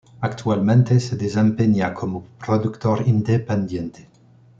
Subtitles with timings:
[0.19, 4.07] Actualmente se desempeña como productor independiente.